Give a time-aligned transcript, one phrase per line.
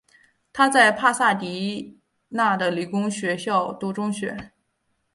[0.51, 1.99] 他在帕萨迪
[2.29, 4.49] 娜的理工学校读中学。